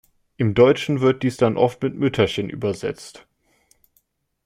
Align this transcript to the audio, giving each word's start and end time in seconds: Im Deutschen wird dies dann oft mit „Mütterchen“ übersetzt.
Im 0.35 0.55
Deutschen 0.55 0.99
wird 1.01 1.21
dies 1.21 1.37
dann 1.37 1.57
oft 1.57 1.83
mit 1.83 1.93
„Mütterchen“ 1.93 2.49
übersetzt. 2.49 3.27